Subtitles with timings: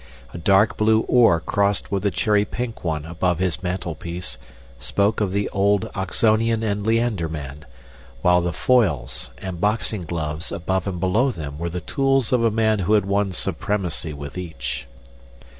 [0.33, 4.39] A dark blue oar crossed with a cherry pink one above his mantel piece
[4.79, 7.65] spoke of the old Oxonian and Leander man,
[8.23, 12.49] while the foils and boxing gloves above and below them were the tools of a
[12.49, 14.87] man who had won supremacy with each.